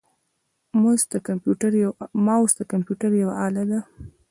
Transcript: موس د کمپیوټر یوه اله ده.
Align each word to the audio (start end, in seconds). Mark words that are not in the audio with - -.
موس 0.81 1.01
د 2.59 2.61
کمپیوټر 3.01 3.11
یوه 3.21 3.31
اله 3.45 3.63
ده. 3.71 3.79